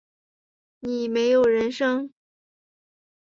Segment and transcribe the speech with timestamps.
[0.79, 2.11] 你没有人生